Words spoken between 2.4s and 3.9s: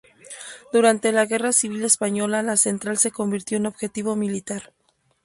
la central se convirtió en